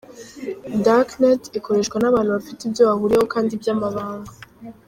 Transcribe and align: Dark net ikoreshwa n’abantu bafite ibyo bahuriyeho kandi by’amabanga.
Dark 0.83 1.09
net 1.21 1.41
ikoreshwa 1.57 1.97
n’abantu 1.99 2.31
bafite 2.37 2.61
ibyo 2.63 2.81
bahuriyeho 2.89 3.25
kandi 3.33 3.51
by’amabanga. 3.61 4.31